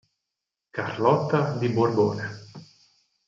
Carlotta 0.71 1.57
di 1.59 1.69
Borbone 1.69 2.27